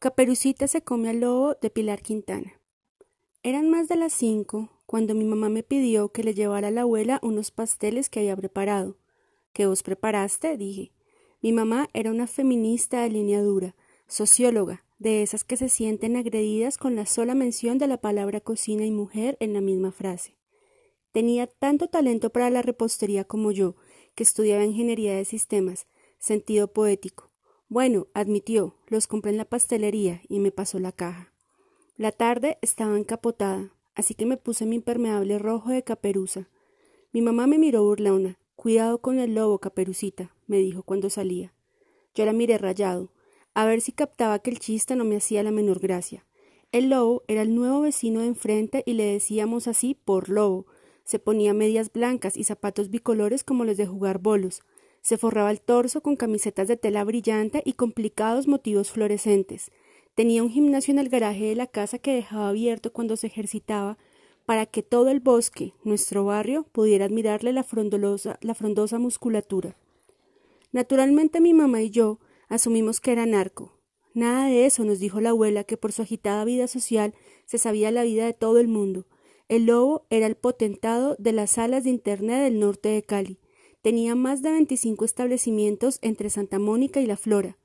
[0.00, 2.60] Caperucita se come al lobo de Pilar Quintana.
[3.42, 6.82] Eran más de las cinco cuando mi mamá me pidió que le llevara a la
[6.82, 8.96] abuela unos pasteles que había preparado.
[9.52, 10.56] ¿Qué vos preparaste?
[10.56, 10.92] dije.
[11.42, 13.74] Mi mamá era una feminista de línea dura,
[14.06, 18.84] socióloga, de esas que se sienten agredidas con la sola mención de la palabra cocina
[18.84, 20.36] y mujer en la misma frase.
[21.10, 23.74] Tenía tanto talento para la repostería como yo,
[24.14, 25.88] que estudiaba ingeniería de sistemas,
[26.20, 27.27] sentido poético,
[27.68, 31.32] bueno, admitió, los compré en la pastelería y me pasó la caja.
[31.96, 36.48] La tarde estaba encapotada, así que me puse mi impermeable rojo de caperuza.
[37.12, 38.38] Mi mamá me miró burlona.
[38.56, 41.54] Cuidado con el lobo, caperucita, me dijo cuando salía.
[42.14, 43.12] Yo la miré rayado,
[43.54, 46.24] a ver si captaba que el chiste no me hacía la menor gracia.
[46.72, 50.66] El lobo era el nuevo vecino de enfrente y le decíamos así por lobo.
[51.04, 54.62] Se ponía medias blancas y zapatos bicolores como los de jugar bolos.
[55.02, 59.70] Se forraba el torso con camisetas de tela brillante y complicados motivos fluorescentes.
[60.14, 63.98] Tenía un gimnasio en el garaje de la casa que dejaba abierto cuando se ejercitaba
[64.46, 67.66] para que todo el bosque, nuestro barrio, pudiera admirarle la,
[68.40, 69.76] la frondosa musculatura.
[70.72, 73.74] Naturalmente mi mamá y yo asumimos que era narco.
[74.14, 77.90] Nada de eso, nos dijo la abuela, que por su agitada vida social se sabía
[77.90, 79.06] la vida de todo el mundo.
[79.48, 83.38] El lobo era el potentado de las salas de Internet del norte de Cali.
[83.82, 87.58] Tenía más de 25 establecimientos entre Santa Mónica y La Flora.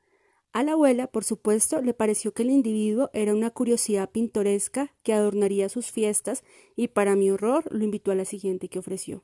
[0.52, 5.14] A la abuela, por supuesto, le pareció que el individuo era una curiosidad pintoresca que
[5.14, 6.44] adornaría sus fiestas
[6.76, 9.24] y para mi horror lo invitó a la siguiente que ofreció.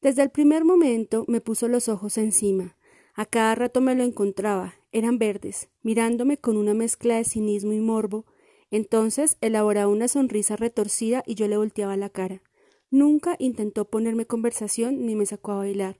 [0.00, 2.78] Desde el primer momento me puso los ojos encima.
[3.14, 7.80] A cada rato me lo encontraba, eran verdes, mirándome con una mezcla de cinismo y
[7.80, 8.24] morbo.
[8.70, 12.40] Entonces elaboraba una sonrisa retorcida y yo le volteaba la cara.
[12.90, 15.98] Nunca intentó ponerme conversación ni me sacó a bailar.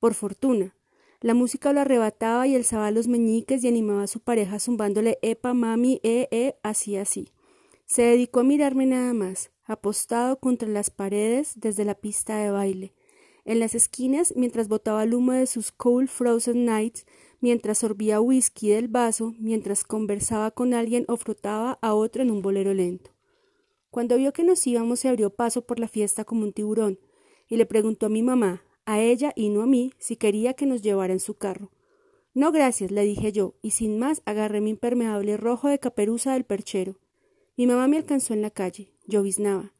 [0.00, 0.74] Por fortuna.
[1.20, 5.54] La música lo arrebataba y alzaba los meñiques y animaba a su pareja zumbándole epa,
[5.54, 7.28] mami, eh, eh, así, así.
[7.86, 12.92] Se dedicó a mirarme nada más, apostado contra las paredes desde la pista de baile.
[13.44, 17.06] En las esquinas, mientras botaba el humo de sus cool frozen nights,
[17.40, 22.42] mientras sorbía whisky del vaso, mientras conversaba con alguien o frotaba a otro en un
[22.42, 23.11] bolero lento.
[23.92, 26.98] Cuando vio que nos íbamos se abrió paso por la fiesta como un tiburón,
[27.46, 30.64] y le preguntó a mi mamá, a ella y no a mí, si quería que
[30.64, 31.70] nos llevara en su carro.
[32.32, 36.44] No, gracias, le dije yo, y sin más agarré mi impermeable rojo de caperuza del
[36.44, 36.96] perchero.
[37.58, 39.74] Mi mamá me alcanzó en la calle, lloviznaba.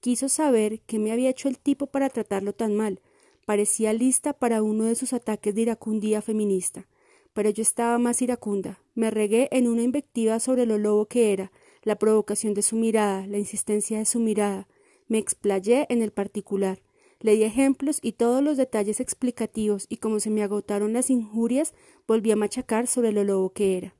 [0.00, 3.00] Quiso saber qué me había hecho el tipo para tratarlo tan mal.
[3.46, 6.88] Parecía lista para uno de sus ataques de iracundía feminista.
[7.32, 8.82] Pero yo estaba más iracunda.
[8.96, 11.52] Me regué en una invectiva sobre lo lobo que era,
[11.82, 14.68] la provocación de su mirada, la insistencia de su mirada.
[15.08, 16.80] Me explayé en el particular.
[17.20, 21.74] Le di ejemplos y todos los detalles explicativos, y como se me agotaron las injurias,
[22.06, 23.94] volví a machacar sobre lo lobo que era.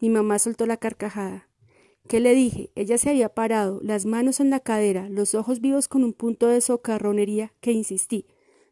[0.00, 1.48] Mi mamá soltó la carcajada.
[2.08, 2.70] ¿Qué le dije?
[2.74, 6.48] Ella se había parado, las manos en la cadera, los ojos vivos con un punto
[6.48, 8.26] de socarronería, que insistí.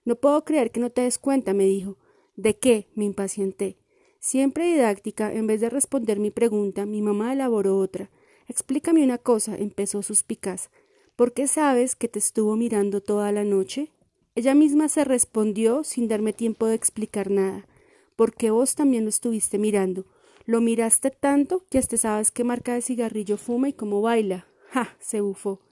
[0.04, 1.96] No puedo creer que no te des cuenta, me dijo.
[2.36, 2.88] ¿De qué?
[2.94, 3.78] me impacienté.
[4.18, 8.10] Siempre didáctica, en vez de responder mi pregunta, mi mamá elaboró otra.
[8.52, 10.68] Explícame una cosa, empezó suspicaz.
[11.16, 13.92] ¿Por qué sabes que te estuvo mirando toda la noche?
[14.34, 17.66] Ella misma se respondió sin darme tiempo de explicar nada.
[18.14, 20.04] Porque vos también lo estuviste mirando.
[20.44, 24.46] Lo miraste tanto que hasta sabes qué marca de cigarrillo fuma y cómo baila.
[24.68, 24.98] ¡Ja!
[25.00, 25.62] se bufó.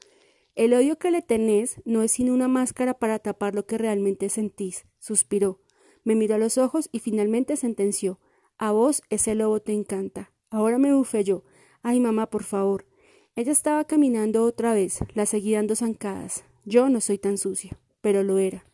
[0.55, 4.31] El odio que le tenés no es sino una máscara para tapar lo que realmente
[4.31, 5.61] sentís, suspiró.
[6.03, 8.19] Me miró a los ojos y finalmente sentenció.
[8.57, 10.33] A vos ese lobo te encanta.
[10.49, 11.45] Ahora me bufé yo.
[11.83, 12.85] Ay, mamá, por favor.
[13.37, 16.45] Ella estaba caminando otra vez, la seguí dando zancadas.
[16.67, 18.67] Yo no soy tan sucia, pero lo era.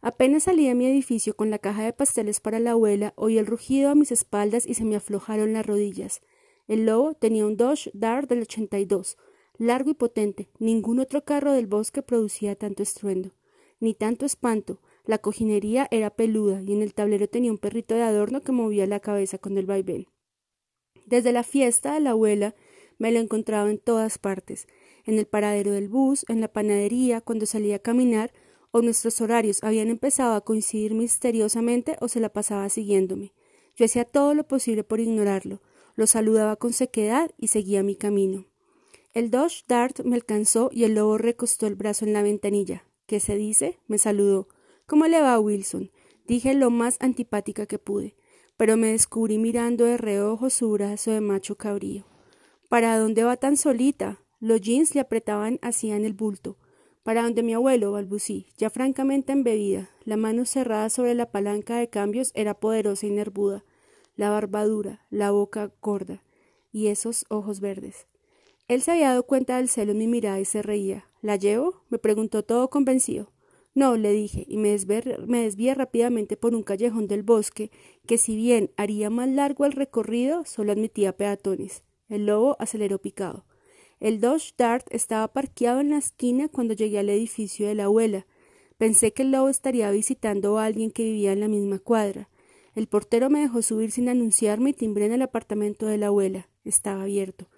[0.00, 3.46] Apenas salí a mi edificio con la caja de pasteles para la abuela, oí el
[3.46, 6.20] rugido a mis espaldas y se me aflojaron las rodillas.
[6.68, 9.16] El lobo tenía un Dodge Dart del 82,
[9.58, 10.48] largo y potente.
[10.58, 13.30] Ningún otro carro del bosque producía tanto estruendo,
[13.80, 14.80] ni tanto espanto.
[15.04, 18.86] La cojinería era peluda y en el tablero tenía un perrito de adorno que movía
[18.86, 20.06] la cabeza con el vaivén.
[21.12, 22.54] Desde la fiesta de la abuela
[22.96, 24.66] me lo encontraba en todas partes,
[25.04, 28.32] en el paradero del bus, en la panadería, cuando salía a caminar,
[28.70, 33.34] o nuestros horarios habían empezado a coincidir misteriosamente o se la pasaba siguiéndome.
[33.76, 35.60] Yo hacía todo lo posible por ignorarlo,
[35.96, 38.46] lo saludaba con sequedad y seguía mi camino.
[39.12, 42.86] El Dodge Dart me alcanzó y el lobo recostó el brazo en la ventanilla.
[43.04, 43.78] ¿Qué se dice?
[43.86, 44.48] me saludó.
[44.86, 45.90] ¿Cómo le va, Wilson?
[46.26, 48.14] Dije lo más antipática que pude
[48.56, 52.04] pero me descubrí mirando de reojo su brazo de macho cabrío.
[52.68, 54.22] ¿Para dónde va tan solita?
[54.40, 56.56] Los jeans le apretaban así en el bulto.
[57.02, 59.90] Para donde mi abuelo, balbucí, ya francamente embebida.
[60.04, 63.64] La mano cerrada sobre la palanca de cambios era poderosa y nervuda.
[64.16, 66.22] La barbadura, la boca gorda.
[66.74, 68.06] y esos ojos verdes.
[68.66, 71.06] Él se había dado cuenta del celo en mi mirada y se reía.
[71.20, 71.82] ¿La llevo?
[71.90, 73.30] me preguntó todo convencido.
[73.74, 77.70] No, le dije, y me desvié, rápidamente por un callejón del bosque,
[78.06, 81.82] que si bien haría más largo el recorrido, solo admitía peatones.
[82.08, 83.46] El lobo aceleró picado.
[83.98, 88.26] El Dodge Dart estaba parqueado en la esquina cuando llegué al edificio de la abuela.
[88.76, 92.28] Pensé que el lobo estaría visitando a alguien que vivía en la misma cuadra.
[92.74, 96.48] El portero me dejó subir sin anunciarme y timbré en el apartamento de la abuela.
[96.64, 97.48] Estaba abierto.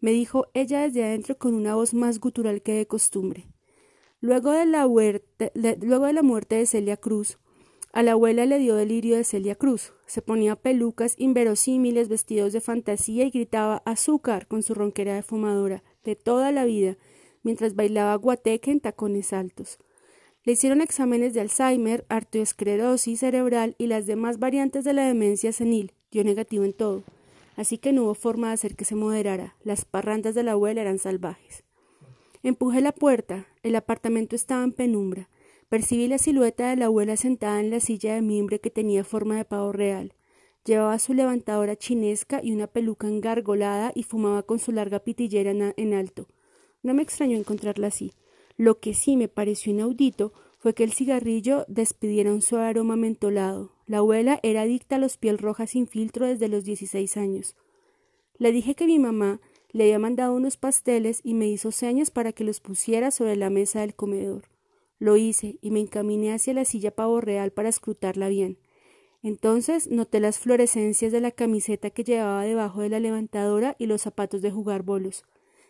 [0.00, 3.46] Me dijo ella desde adentro con una voz más gutural que de costumbre.
[4.24, 4.86] Luego de la,
[6.22, 7.36] muerte de Celia Cruz,
[7.92, 9.92] a la abuela le dio delirio de Celia Cruz.
[10.06, 15.84] Se ponía pelucas inverosímiles, vestidos de fantasía y gritaba azúcar con su ronquera de fumadora
[16.04, 16.96] de toda la vida,
[17.42, 19.76] mientras bailaba guateque en tacones altos.
[20.42, 25.92] Le hicieron exámenes de Alzheimer, arteriosclerosis cerebral y las demás variantes de la demencia senil.
[26.10, 27.04] Dio negativo en todo.
[27.56, 29.54] Así que no hubo forma de hacer que se moderara.
[29.62, 31.62] Las parrandas de la abuela eran salvajes.
[32.44, 33.46] Empujé la puerta.
[33.62, 35.30] El apartamento estaba en penumbra.
[35.70, 39.38] Percibí la silueta de la abuela sentada en la silla de mimbre que tenía forma
[39.38, 40.12] de pavo real.
[40.66, 45.94] Llevaba su levantadora chinesca y una peluca engargolada y fumaba con su larga pitillera en
[45.94, 46.28] alto.
[46.82, 48.12] No me extrañó encontrarla así.
[48.58, 53.72] Lo que sí me pareció inaudito fue que el cigarrillo despidiera un suave aroma mentolado.
[53.86, 57.56] La abuela era adicta a los piel rojas sin filtro desde los dieciséis años.
[58.36, 59.40] Le dije que mi mamá
[59.74, 63.50] le había mandado unos pasteles y me hizo señas para que los pusiera sobre la
[63.50, 64.44] mesa del comedor.
[64.98, 68.56] Lo hice y me encaminé hacia la silla pavo real para escrutarla bien.
[69.22, 74.00] Entonces noté las florescencias de la camiseta que llevaba debajo de la levantadora y los
[74.00, 75.24] zapatos de jugar bolos.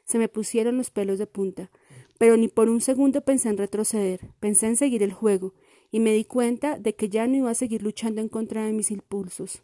[0.05, 1.71] Se me pusieron los pelos de punta
[2.19, 5.55] pero ni por un segundo pensé en retroceder, pensé en seguir el juego,
[5.91, 8.73] y me di cuenta de que ya no iba a seguir luchando en contra de
[8.73, 9.63] mis impulsos.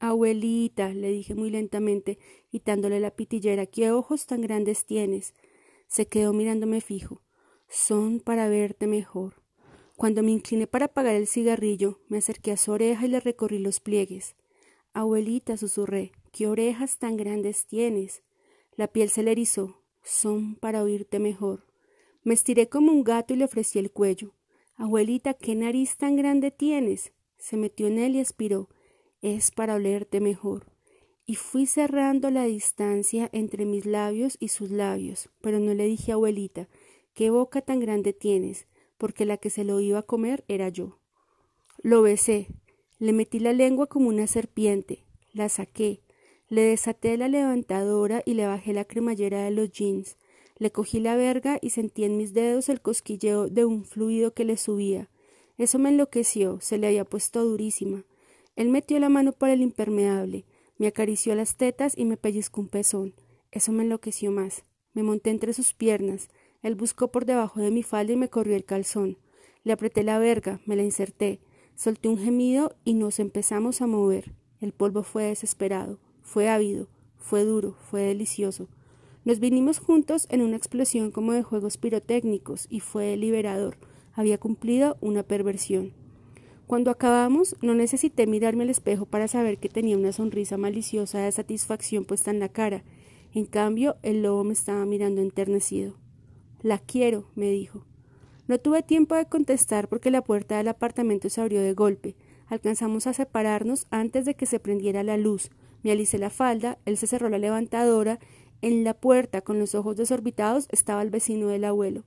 [0.00, 2.18] Abuelita, le dije muy lentamente,
[2.50, 5.34] quitándole la pitillera, ¿qué ojos tan grandes tienes?
[5.86, 7.22] Se quedó mirándome fijo.
[7.68, 9.42] Son para verte mejor.
[9.96, 13.58] Cuando me incliné para apagar el cigarrillo, me acerqué a su oreja y le recorrí
[13.58, 14.36] los pliegues.
[14.92, 18.22] Abuelita, susurré, ¿qué orejas tan grandes tienes?
[18.76, 21.66] La piel se le erizó, son para oírte mejor.
[22.22, 24.34] Me estiré como un gato y le ofrecí el cuello.
[24.76, 27.12] Abuelita, ¿qué nariz tan grande tienes?
[27.36, 28.68] Se metió en él y aspiró.
[29.22, 30.66] Es para olerte mejor.
[31.26, 36.12] Y fui cerrando la distancia entre mis labios y sus labios, pero no le dije
[36.12, 36.68] abuelita,
[37.14, 38.66] qué boca tan grande tienes,
[38.96, 41.00] porque la que se lo iba a comer era yo.
[41.82, 42.48] Lo besé,
[42.98, 46.02] le metí la lengua como una serpiente, la saqué,
[46.48, 50.16] le desaté la levantadora y le bajé la cremallera de los jeans.
[50.56, 54.44] Le cogí la verga y sentí en mis dedos el cosquilleo de un fluido que
[54.44, 55.10] le subía.
[55.58, 58.04] Eso me enloqueció, se le había puesto durísima.
[58.58, 60.44] Él metió la mano por el impermeable,
[60.78, 63.14] me acarició las tetas y me pellizcó un pezón.
[63.52, 64.64] Eso me enloqueció más.
[64.94, 66.28] Me monté entre sus piernas.
[66.62, 69.16] Él buscó por debajo de mi falda y me corrió el calzón.
[69.62, 71.38] Le apreté la verga, me la inserté.
[71.76, 74.34] Solté un gemido y nos empezamos a mover.
[74.60, 76.00] El polvo fue desesperado.
[76.22, 78.66] Fue ávido, fue duro, fue delicioso.
[79.24, 83.78] Nos vinimos juntos en una explosión como de juegos pirotécnicos y fue liberador.
[84.14, 85.92] Había cumplido una perversión.
[86.68, 91.32] Cuando acabamos, no necesité mirarme al espejo para saber que tenía una sonrisa maliciosa de
[91.32, 92.84] satisfacción puesta en la cara.
[93.32, 95.94] En cambio, el lobo me estaba mirando enternecido.
[96.60, 97.86] La quiero, me dijo.
[98.48, 102.16] No tuve tiempo de contestar porque la puerta del apartamento se abrió de golpe.
[102.48, 105.48] Alcanzamos a separarnos antes de que se prendiera la luz.
[105.82, 108.18] Me alicé la falda, él se cerró la levantadora.
[108.60, 112.04] En la puerta, con los ojos desorbitados, estaba el vecino del abuelo.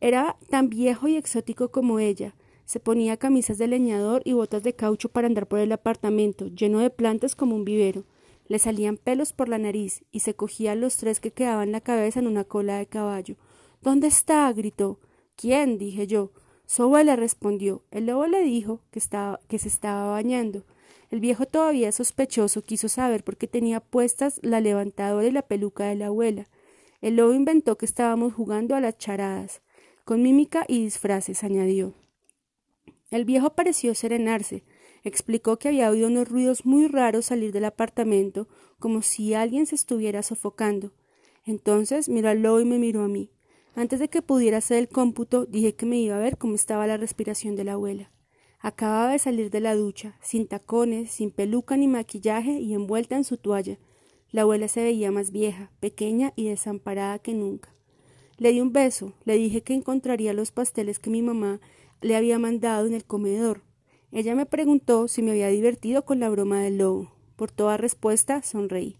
[0.00, 2.34] Era tan viejo y exótico como ella.
[2.64, 6.78] Se ponía camisas de leñador y botas de caucho para andar por el apartamento, lleno
[6.78, 8.04] de plantas como un vivero.
[8.48, 12.20] Le salían pelos por la nariz y se cogía los tres que quedaban la cabeza
[12.20, 13.36] en una cola de caballo.
[13.80, 14.52] ¿Dónde está?
[14.52, 14.98] gritó.
[15.36, 15.78] ¿Quién?
[15.78, 16.30] dije yo.
[16.66, 17.82] Su abuela respondió.
[17.90, 20.64] El lobo le dijo que, estaba, que se estaba bañando.
[21.10, 25.84] El viejo todavía sospechoso quiso saber por qué tenía puestas la levantadora y la peluca
[25.84, 26.48] de la abuela.
[27.02, 29.60] El lobo inventó que estábamos jugando a las charadas,
[30.04, 31.94] con mímica y disfraces, añadió.
[33.12, 34.64] El viejo pareció serenarse,
[35.04, 39.74] explicó que había oído unos ruidos muy raros salir del apartamento, como si alguien se
[39.74, 40.94] estuviera sofocando.
[41.44, 43.30] Entonces miró al lobo y me miró a mí.
[43.74, 46.86] Antes de que pudiera hacer el cómputo, dije que me iba a ver cómo estaba
[46.86, 48.10] la respiración de la abuela.
[48.60, 53.24] Acababa de salir de la ducha, sin tacones, sin peluca ni maquillaje y envuelta en
[53.24, 53.78] su toalla.
[54.30, 57.74] La abuela se veía más vieja, pequeña y desamparada que nunca.
[58.38, 61.60] Le di un beso, le dije que encontraría los pasteles que mi mamá
[62.02, 63.62] le había mandado en el comedor.
[64.10, 67.12] Ella me preguntó si me había divertido con la broma del lobo.
[67.36, 68.96] Por toda respuesta sonreí.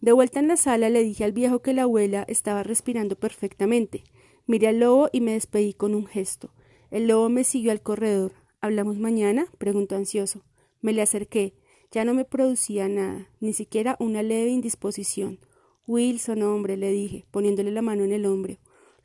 [0.00, 4.04] De vuelta en la sala le dije al viejo que la abuela estaba respirando perfectamente.
[4.46, 6.50] Miré al lobo y me despedí con un gesto.
[6.90, 8.32] El lobo me siguió al corredor.
[8.60, 9.46] ¿Hablamos mañana?
[9.56, 10.42] preguntó ansioso.
[10.82, 11.54] Me le acerqué.
[11.90, 15.38] Ya no me producía nada, ni siquiera una leve indisposición.
[15.86, 18.56] Wilson, hombre, le dije, poniéndole la mano en el hombro.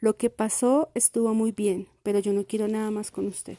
[0.01, 3.57] Lo que pasó estuvo muy bien, pero yo no quiero nada más con usted.